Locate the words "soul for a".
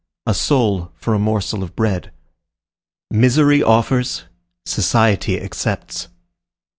0.33-1.19